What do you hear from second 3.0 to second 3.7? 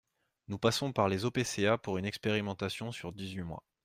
dix-huit mois.